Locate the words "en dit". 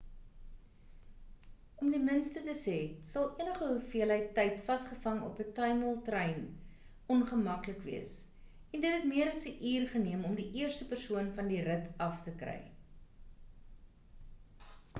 8.77-8.95